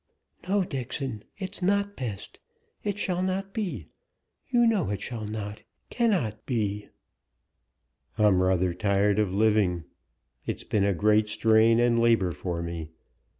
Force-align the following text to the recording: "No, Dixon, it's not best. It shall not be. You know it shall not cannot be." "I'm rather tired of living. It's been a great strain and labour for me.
"No, 0.49 0.63
Dixon, 0.63 1.23
it's 1.37 1.61
not 1.61 1.95
best. 1.95 2.39
It 2.83 2.97
shall 2.97 3.21
not 3.21 3.53
be. 3.53 3.85
You 4.49 4.65
know 4.65 4.89
it 4.89 4.99
shall 4.99 5.25
not 5.27 5.61
cannot 5.91 6.43
be." 6.47 6.87
"I'm 8.17 8.41
rather 8.41 8.73
tired 8.73 9.19
of 9.19 9.31
living. 9.31 9.83
It's 10.47 10.63
been 10.63 10.85
a 10.85 10.95
great 10.95 11.29
strain 11.29 11.79
and 11.79 11.99
labour 11.99 12.31
for 12.31 12.63
me. 12.63 12.89